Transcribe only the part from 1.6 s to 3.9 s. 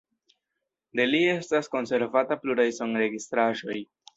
konservata pluraj sonregistraĵoj.